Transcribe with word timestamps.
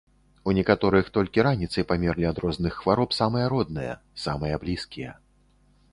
У 0.51 0.53
некаторых 0.59 1.11
толькі 1.17 1.43
раніцай 1.49 1.85
памерлі 1.91 2.25
ад 2.31 2.37
розных 2.45 2.73
хвароб 2.79 3.09
самыя 3.19 3.45
родныя, 3.57 3.93
самыя 4.27 4.55
блізкія. 4.65 5.11